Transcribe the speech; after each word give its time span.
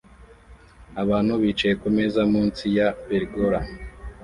Abantu 1.01 1.33
bicaye 1.41 1.73
kumeza 1.81 2.21
munsi 2.33 2.63
ya 2.77 2.87
pergola 3.05 3.59